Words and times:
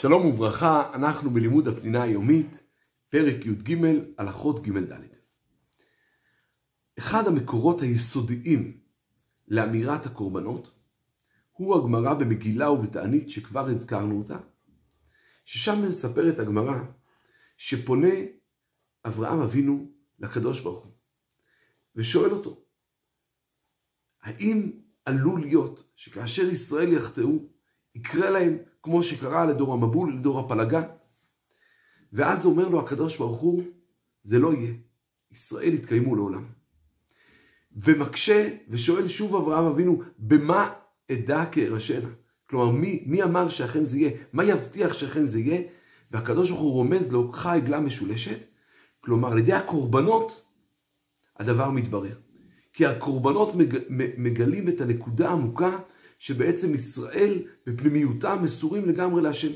שלום 0.00 0.26
וברכה, 0.26 0.94
אנחנו 0.94 1.30
בלימוד 1.30 1.68
הפנינה 1.68 2.02
היומית, 2.02 2.60
פרק 3.08 3.46
י"ג, 3.46 3.76
הלכות 4.18 4.62
ג' 4.62 4.78
ד'. 4.78 5.02
אחד 6.98 7.26
המקורות 7.26 7.82
היסודיים 7.82 8.80
לאמירת 9.48 10.06
הקורבנות 10.06 10.74
הוא 11.52 11.76
הגמרא 11.76 12.14
במגילה 12.14 12.70
ובתענית 12.70 13.30
שכבר 13.30 13.68
הזכרנו 13.68 14.18
אותה, 14.18 14.38
ששם 15.44 15.88
מספרת 15.88 16.38
הגמרא 16.38 16.80
שפונה 17.56 18.14
אברהם 19.04 19.40
אבינו 19.40 19.92
לקדוש 20.18 20.60
ברוך 20.60 20.84
הוא 20.84 20.92
ושואל 21.96 22.30
אותו, 22.30 22.64
האם 24.22 24.70
עלול 25.04 25.40
להיות 25.40 25.92
שכאשר 25.96 26.42
ישראל 26.42 26.92
יחטאו, 26.92 27.48
יקרה 27.94 28.30
להם 28.30 28.58
כמו 28.88 29.02
שקרה 29.02 29.46
לדור 29.46 29.72
המבול, 29.72 30.14
לדור 30.14 30.40
הפלגה? 30.40 30.82
ואז 32.12 32.46
אומר 32.46 32.68
לו 32.68 32.80
הקדוש 32.80 33.18
ברוך 33.18 33.40
הוא, 33.40 33.62
זה 34.24 34.38
לא 34.38 34.54
יהיה. 34.54 34.72
ישראל 35.32 35.74
יתקיימו 35.74 36.16
לעולם. 36.16 36.44
ומקשה 37.76 38.48
ושואל 38.68 39.08
שוב 39.08 39.36
אברהם 39.36 39.64
אבינו, 39.64 40.02
במה 40.18 40.72
אדע 41.12 41.44
כארשנה? 41.52 42.08
כלומר, 42.50 42.70
מי, 42.70 43.02
מי 43.06 43.22
אמר 43.22 43.48
שאכן 43.48 43.84
זה 43.84 43.98
יהיה? 43.98 44.10
מה 44.32 44.44
יבטיח 44.44 44.92
שאכן 44.92 45.26
זה 45.26 45.40
יהיה? 45.40 45.62
והקדוש 46.10 46.50
ברוך 46.50 46.62
הוא 46.62 46.72
רומז 46.72 47.12
לו, 47.12 47.32
קחה 47.32 47.54
עגלה 47.54 47.80
משולשת. 47.80 48.38
כלומר, 49.00 49.32
על 49.32 49.38
ידי 49.38 49.52
הקורבנות, 49.52 50.46
הדבר 51.36 51.70
מתברר. 51.70 52.16
כי 52.72 52.86
הקורבנות 52.86 53.54
מג, 53.54 53.78
מגלים 54.18 54.68
את 54.68 54.80
הנקודה 54.80 55.28
העמוקה 55.28 55.78
שבעצם 56.18 56.74
ישראל 56.74 57.42
בפנימיותם 57.66 58.38
מסורים 58.42 58.88
לגמרי 58.88 59.22
להשם. 59.22 59.52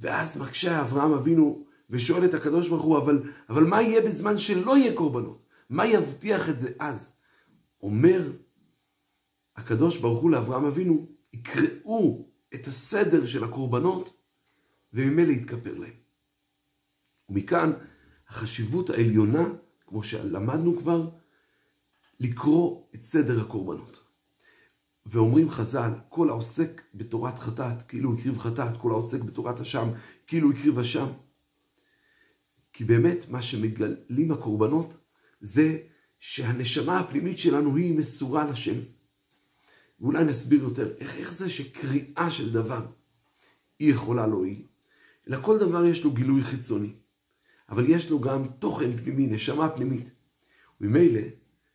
ואז 0.00 0.40
מקשה 0.40 0.80
אברהם 0.80 1.12
אבינו 1.12 1.66
ושואל 1.90 2.24
את 2.24 2.34
הקדוש 2.34 2.68
ברוך 2.68 2.82
הוא, 2.82 2.98
אבל, 2.98 3.22
אבל 3.48 3.64
מה 3.64 3.82
יהיה 3.82 4.00
בזמן 4.00 4.38
שלא 4.38 4.76
יהיה 4.76 4.94
קורבנות? 4.94 5.44
מה 5.70 5.86
יבטיח 5.86 6.48
את 6.48 6.58
זה 6.58 6.72
אז? 6.78 7.12
אומר 7.82 8.32
הקדוש 9.56 9.98
ברוך 9.98 10.22
הוא 10.22 10.30
לאברהם 10.30 10.64
אבינו, 10.64 11.06
יקראו 11.32 12.28
את 12.54 12.66
הסדר 12.66 13.26
של 13.26 13.44
הקורבנות 13.44 14.16
וממילא 14.92 15.32
יתכפר 15.32 15.78
להם. 15.78 15.94
ומכאן 17.28 17.72
החשיבות 18.28 18.90
העליונה, 18.90 19.48
כמו 19.86 20.02
שלמדנו 20.02 20.78
כבר, 20.78 21.10
לקרוא 22.20 22.86
את 22.94 23.02
סדר 23.02 23.40
הקורבנות. 23.40 24.05
ואומרים 25.06 25.50
חז"ל, 25.50 25.90
כל 26.08 26.28
העוסק 26.28 26.82
בתורת 26.94 27.38
חטאת, 27.38 27.82
כאילו 27.82 28.14
הקריב 28.14 28.38
חטאת, 28.38 28.76
כל 28.76 28.90
העוסק 28.90 29.20
בתורת 29.20 29.60
אשם, 29.60 29.88
כאילו 30.26 30.50
הקריב 30.50 30.78
אשם. 30.78 31.06
כי 32.72 32.84
באמת 32.84 33.28
מה 33.28 33.42
שמגלים 33.42 34.32
הקורבנות 34.32 34.96
זה 35.40 35.78
שהנשמה 36.18 37.00
הפנימית 37.00 37.38
שלנו 37.38 37.76
היא 37.76 37.98
מסורה 37.98 38.44
לשם. 38.50 38.80
ואולי 40.00 40.24
נסביר 40.24 40.62
יותר, 40.62 40.94
איך, 40.98 41.16
איך 41.16 41.32
זה 41.32 41.50
שקריאה 41.50 42.30
של 42.30 42.52
דבר 42.52 42.86
היא 43.78 43.90
יכולה 43.92 44.26
להועיל? 44.26 44.62
אלא 45.28 45.42
כל 45.42 45.58
דבר 45.58 45.84
יש 45.84 46.04
לו 46.04 46.12
גילוי 46.12 46.42
חיצוני, 46.42 46.92
אבל 47.68 47.90
יש 47.90 48.10
לו 48.10 48.20
גם 48.20 48.46
תוכן 48.58 48.96
פנימי, 48.96 49.26
נשמה 49.26 49.68
פנימית. 49.68 50.10
וממילא, 50.80 51.20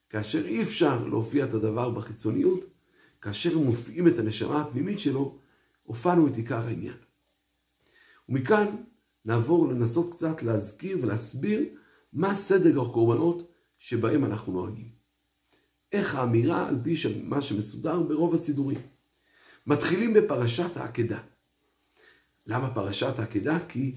כאשר 0.09 0.45
אי 0.45 0.61
אפשר 0.61 1.07
להופיע 1.07 1.45
את 1.45 1.53
הדבר 1.53 1.89
בחיצוניות, 1.89 2.70
כאשר 3.21 3.57
הם 3.57 3.63
מופיעים 3.63 4.07
את 4.07 4.19
הנשמה 4.19 4.61
הפנימית 4.61 4.99
שלו, 4.99 5.37
הופענו 5.83 6.27
את 6.27 6.37
עיקר 6.37 6.67
העניין. 6.67 6.97
ומכאן 8.29 8.65
נעבור 9.25 9.67
לנסות 9.67 10.13
קצת 10.13 10.43
להזכיר 10.43 10.97
ולהסביר 11.01 11.63
מה 12.13 12.35
סדר 12.35 12.81
הקורבנות 12.81 13.51
שבהם 13.79 14.25
אנחנו 14.25 14.53
נוהגים. 14.53 14.89
איך 15.91 16.15
האמירה 16.15 16.67
על 16.67 16.79
פי 16.83 16.93
מה 17.23 17.41
שמסודר 17.41 18.03
ברוב 18.03 18.33
הסידורים. 18.33 18.77
מתחילים 19.67 20.13
בפרשת 20.13 20.77
העקדה. 20.77 21.19
למה 22.47 22.73
פרשת 22.73 23.19
העקדה? 23.19 23.59
כי 23.67 23.95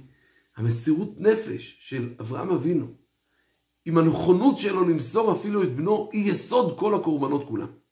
המסירות 0.56 1.14
נפש 1.20 1.76
של 1.80 2.14
אברהם 2.20 2.50
אבינו, 2.50 2.86
עם 3.84 3.98
הנכונות 3.98 4.58
שלו 4.58 4.88
למסור 4.88 5.32
אפילו 5.32 5.62
את 5.62 5.76
בנו, 5.76 6.10
היא 6.12 6.30
יסוד 6.30 6.78
כל 6.78 6.94
הקורבנות 6.94 7.48
כולם. 7.48 7.83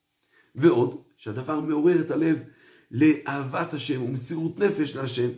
ועוד, 0.55 1.03
שהדבר 1.17 1.61
מעורר 1.61 2.01
את 2.01 2.11
הלב 2.11 2.43
לאהבת 2.91 3.73
השם 3.73 4.03
ומסירות 4.03 4.59
נפש 4.59 4.97
להשם. 4.97 5.29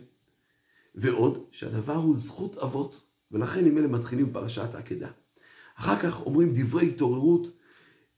ועוד, 0.95 1.43
שהדבר 1.51 1.95
הוא 1.95 2.15
זכות 2.15 2.57
אבות, 2.57 3.03
ולכן 3.31 3.65
עם 3.65 3.77
אלה 3.77 3.87
מתחילים 3.87 4.33
פרשת 4.33 4.75
העקדה. 4.75 5.09
אחר 5.79 5.99
כך 5.99 6.25
אומרים 6.25 6.53
דברי 6.53 6.87
התעוררות 6.87 7.47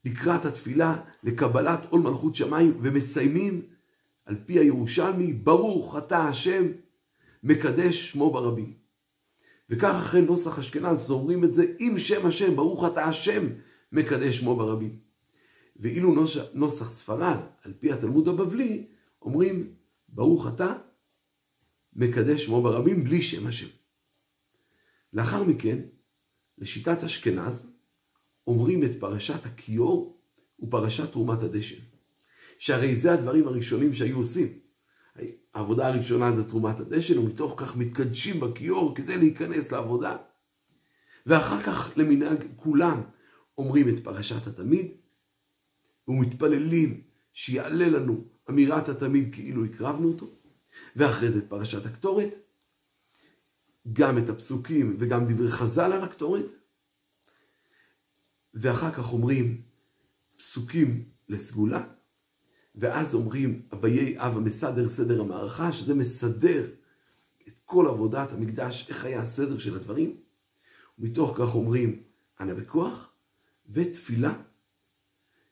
לקראת 0.05 0.45
התפילה 0.45 0.99
לקבלת 1.23 1.85
עול 1.89 2.01
מלכות 2.01 2.35
שמיים, 2.35 2.77
ומסיימים 2.81 3.61
על 4.25 4.35
פי 4.45 4.59
הירושלמי, 4.59 5.33
ברוך 5.33 5.97
אתה 5.97 6.27
השם, 6.27 6.65
מקדש 7.43 8.11
שמו 8.11 8.31
ברבים. 8.31 8.73
וכך 9.69 9.95
אחרי 9.99 10.21
נוסח 10.21 10.59
אשכנז 10.59 11.11
אומרים 11.11 11.43
את 11.43 11.53
זה 11.53 11.65
עם 11.79 11.97
שם 11.97 12.25
השם, 12.25 12.55
ברוך 12.55 12.85
אתה 12.85 13.05
השם, 13.05 13.47
מקדש 13.91 14.37
שמו 14.37 14.55
ברבים. 14.55 15.06
ואילו 15.79 16.13
נוסח, 16.13 16.43
נוסח 16.53 16.89
ספרד, 16.89 17.37
על 17.61 17.73
פי 17.79 17.91
התלמוד 17.91 18.27
הבבלי, 18.27 18.87
אומרים, 19.21 19.73
ברוך 20.09 20.47
אתה, 20.47 20.73
מקדש 21.93 22.45
שמו 22.45 22.61
ברבים, 22.61 23.03
בלי 23.03 23.21
שם 23.21 23.47
השם. 23.47 23.67
לאחר 25.13 25.43
מכן, 25.43 25.79
לשיטת 26.57 27.03
אשכנז, 27.03 27.67
אומרים 28.47 28.83
את 28.83 28.91
פרשת 28.99 29.45
הכיור 29.45 30.21
ופרשת 30.59 31.11
תרומת 31.11 31.41
הדשן. 31.41 31.81
שהרי 32.59 32.95
זה 32.95 33.13
הדברים 33.13 33.47
הראשונים 33.47 33.93
שהיו 33.93 34.17
עושים. 34.17 34.59
העבודה 35.53 35.87
הראשונה 35.87 36.31
זה 36.31 36.49
תרומת 36.49 36.79
הדשן, 36.79 37.17
ומתוך 37.17 37.53
כך 37.57 37.75
מתקדשים 37.75 38.39
בכיור 38.39 38.95
כדי 38.95 39.17
להיכנס 39.17 39.71
לעבודה. 39.71 40.17
ואחר 41.25 41.61
כך 41.61 41.97
למנהג 41.97 42.43
כולם 42.55 43.01
אומרים 43.57 43.89
את 43.89 43.99
פרשת 43.99 44.47
התמיד, 44.47 44.87
ומתפללים 46.07 47.01
שיעלה 47.33 47.89
לנו 47.89 48.25
אמירת 48.49 48.89
התמיד 48.89 49.33
כאילו 49.33 49.65
הקרבנו 49.65 50.07
אותו, 50.07 50.25
ואחרי 50.95 51.31
זה 51.31 51.39
את 51.39 51.49
פרשת 51.49 51.85
הקטורת, 51.85 52.35
גם 53.93 54.17
את 54.17 54.29
הפסוקים 54.29 54.95
וגם 54.99 55.25
דברי 55.25 55.51
חז"ל 55.51 55.91
על 55.93 56.03
הקטורת, 56.03 56.53
ואחר 58.53 58.91
כך 58.91 59.13
אומרים 59.13 59.61
פסוקים 60.37 61.09
לסגולה, 61.29 61.87
ואז 62.75 63.15
אומרים 63.15 63.61
אביי 63.73 64.15
אב 64.17 64.37
המסדר 64.37 64.89
סדר 64.89 65.21
המערכה, 65.21 65.71
שזה 65.71 65.95
מסדר 65.95 66.69
את 67.47 67.53
כל 67.65 67.87
עבודת 67.87 68.31
המקדש, 68.31 68.89
איך 68.89 69.05
היה 69.05 69.19
הסדר 69.19 69.57
של 69.57 69.75
הדברים, 69.75 70.17
ומתוך 70.99 71.33
כך 71.37 71.55
אומרים 71.55 72.03
אנא 72.39 72.53
בכוח, 72.53 73.11
ותפילה 73.69 74.41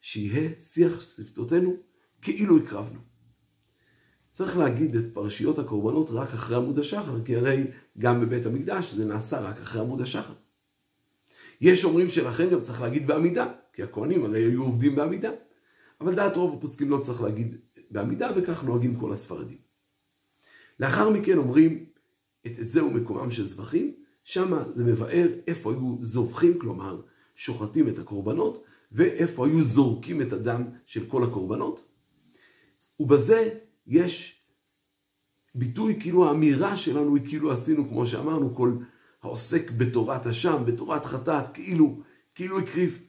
שיהיה 0.05 0.49
שיח 0.59 1.01
שפתותינו 1.01 1.75
כאילו 2.21 2.57
הקרבנו. 2.57 2.99
צריך 4.31 4.57
להגיד 4.57 4.95
את 4.95 5.05
פרשיות 5.13 5.59
הקורבנות 5.59 6.09
רק 6.09 6.29
אחרי 6.33 6.57
עמוד 6.57 6.79
השחר, 6.79 7.23
כי 7.23 7.35
הרי 7.35 7.63
גם 7.97 8.21
בבית 8.21 8.45
המקדש 8.45 8.93
זה 8.93 9.05
נעשה 9.05 9.39
רק 9.39 9.57
אחרי 9.57 9.81
עמוד 9.81 10.01
השחר. 10.01 10.33
יש 11.61 11.85
אומרים 11.85 12.09
שלכן 12.09 12.49
גם 12.49 12.61
צריך 12.61 12.81
להגיד 12.81 13.07
בעמידה, 13.07 13.53
כי 13.73 13.83
הכהנים 13.83 14.25
הרי 14.25 14.43
היו 14.43 14.63
עובדים 14.63 14.95
בעמידה. 14.95 15.31
אבל 16.01 16.15
דעת 16.15 16.37
רוב 16.37 16.57
הפוסקים 16.57 16.89
לא 16.89 16.97
צריך 16.97 17.21
להגיד 17.21 17.57
בעמידה, 17.91 18.31
וכך 18.35 18.63
נוהגים 18.63 18.95
כל 18.95 19.11
הספרדים. 19.11 19.57
לאחר 20.79 21.09
מכן 21.09 21.37
אומרים 21.37 21.85
את 22.47 22.51
זהו 22.59 22.91
מקומם 22.91 23.31
של 23.31 23.45
זבחים, 23.45 23.95
שם 24.23 24.53
זה 24.73 24.83
מבאר 24.83 25.27
איפה 25.47 25.71
היו 25.71 25.97
זובחים, 26.01 26.59
כלומר 26.59 27.01
שוחטים 27.35 27.87
את 27.87 27.99
הקורבנות, 27.99 28.63
ואיפה 28.91 29.47
היו 29.47 29.63
זורקים 29.63 30.21
את 30.21 30.33
הדם 30.33 30.63
של 30.85 31.05
כל 31.05 31.23
הקורבנות. 31.23 31.85
ובזה 32.99 33.49
יש 33.87 34.41
ביטוי, 35.55 35.97
כאילו 35.99 36.27
האמירה 36.29 36.77
שלנו 36.77 37.15
היא 37.15 37.25
כאילו 37.25 37.51
עשינו, 37.51 37.89
כמו 37.89 38.07
שאמרנו, 38.07 38.55
כל 38.55 38.71
העוסק 39.23 39.71
בתורת 39.71 40.27
אשם, 40.27 40.63
בתורת 40.65 41.05
חטאת, 41.05 41.53
כאילו, 41.53 41.99
כאילו 42.35 42.59
הקריב. 42.59 42.99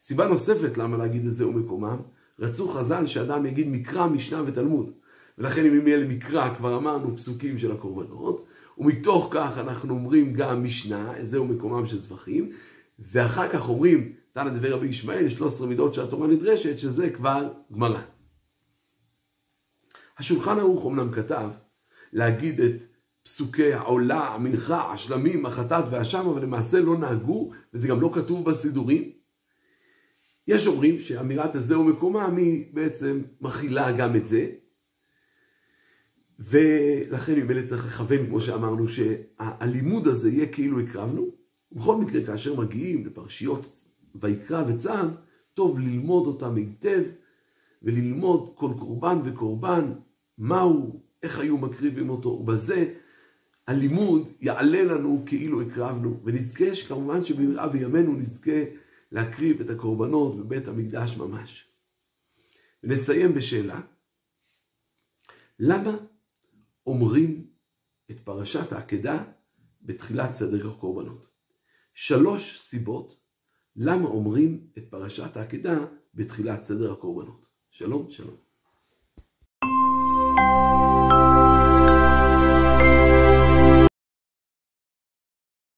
סיבה 0.00 0.28
נוספת 0.28 0.78
למה 0.78 0.96
להגיד 0.96 1.26
את 1.26 1.32
זה 1.32 1.44
הוא 1.44 1.54
מקומם, 1.54 1.96
רצו 2.38 2.68
חז"ל 2.68 3.06
שאדם 3.06 3.46
יגיד 3.46 3.68
מקרא, 3.68 4.06
משנה 4.06 4.42
ותלמוד. 4.46 4.90
ולכן 5.38 5.66
אם 5.66 5.86
יהיה 5.86 5.96
למקרא, 5.96 6.54
כבר 6.54 6.76
אמרנו 6.76 7.16
פסוקים 7.16 7.58
של 7.58 7.72
הקורבנות, 7.72 8.46
ומתוך 8.78 9.28
כך 9.30 9.58
אנחנו 9.58 9.94
אומרים 9.94 10.32
גם 10.32 10.64
משנה, 10.64 11.12
זהו 11.22 11.44
מקומם 11.44 11.86
של 11.86 11.98
זבחים, 11.98 12.50
ואחר 12.98 13.48
כך 13.48 13.68
אומרים 13.68 14.12
תנא 14.32 14.50
דבר 14.50 14.72
רבי 14.72 14.86
ישמעאל, 14.86 15.28
13 15.28 15.66
מידות 15.66 15.94
שהתורה 15.94 16.26
נדרשת, 16.26 16.78
שזה 16.78 17.10
כבר 17.10 17.52
גמרא. 17.72 18.00
השולחן 20.18 20.58
ערוך 20.58 20.86
אמנם 20.86 21.12
כתב 21.12 21.50
להגיד 22.12 22.60
את 22.60 22.82
פסוקי 23.22 23.72
העולה, 23.72 24.34
המנחה, 24.34 24.92
השלמים, 24.92 25.46
החטאת 25.46 25.84
והשם, 25.90 26.26
אבל 26.28 26.42
למעשה 26.42 26.80
לא 26.80 26.98
נהגו, 26.98 27.50
וזה 27.74 27.88
גם 27.88 28.00
לא 28.00 28.10
כתוב 28.14 28.44
בסידורים. 28.50 29.12
יש 30.46 30.66
אומרים 30.66 30.98
שאמירת 30.98 31.54
הזהו 31.54 31.84
מקומם 31.84 32.36
היא 32.36 32.66
בעצם 32.74 33.22
מכילה 33.40 33.92
גם 33.92 34.16
את 34.16 34.24
זה, 34.24 34.50
ולכן 36.38 37.34
ממילא 37.34 37.62
צריך 37.66 37.86
לכוון, 37.86 38.26
כמו 38.26 38.40
שאמרנו, 38.40 38.86
שהלימוד 38.88 40.06
הזה 40.08 40.30
יהיה 40.30 40.46
כאילו 40.46 40.80
הקרבנו. 40.80 41.37
בכל 41.72 41.96
מקרה, 41.96 42.26
כאשר 42.26 42.60
מגיעים 42.60 43.06
לפרשיות 43.06 43.84
ויקרא 44.14 44.64
וצו, 44.68 44.90
טוב 45.54 45.78
ללמוד 45.78 46.26
אותם 46.26 46.56
היטב, 46.56 47.02
וללמוד 47.82 48.52
כל 48.54 48.70
קורבן 48.78 49.18
וקורבן, 49.24 49.92
מהו, 50.38 51.02
איך 51.22 51.38
היו 51.38 51.58
מקריבים 51.58 52.10
אותו, 52.10 52.28
ובזה 52.28 52.94
הלימוד 53.66 54.28
יעלה 54.40 54.82
לנו 54.84 55.22
כאילו 55.26 55.62
הקרבנו, 55.62 56.20
ונזכה 56.24 56.74
שכמובן 56.74 57.24
שבמראה 57.24 57.68
בימינו 57.68 58.12
נזכה 58.12 58.64
להקריב 59.12 59.60
את 59.60 59.70
הקורבנות 59.70 60.36
בבית 60.36 60.68
המקדש 60.68 61.16
ממש. 61.16 61.68
ונסיים 62.84 63.34
בשאלה, 63.34 63.80
למה 65.58 65.96
אומרים 66.86 67.46
את 68.10 68.20
פרשת 68.20 68.72
העקדה 68.72 69.24
בתחילת 69.82 70.30
סדר 70.30 70.70
הקורבנות? 70.70 71.37
שלוש 72.00 72.60
סיבות 72.60 73.16
למה 73.76 74.08
אומרים 74.08 74.66
את 74.78 74.84
פרשת 74.90 75.36
העקדה 75.36 75.86
בתחילת 76.14 76.62
סדר 76.62 76.92
הקורבנות. 76.92 77.46
שלום, 77.70 78.10
שלום. 78.10 78.36